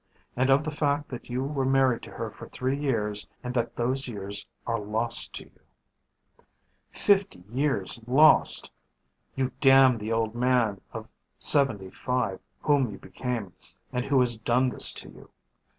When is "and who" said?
13.93-14.19